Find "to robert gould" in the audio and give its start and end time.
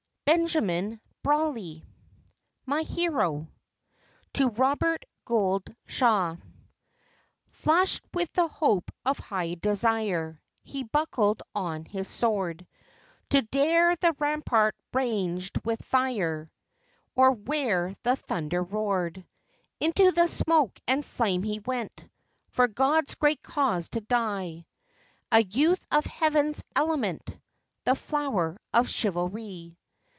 4.35-5.75